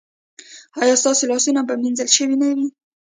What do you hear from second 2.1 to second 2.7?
شوي نه وي؟